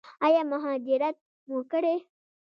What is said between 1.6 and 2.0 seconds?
کړی؟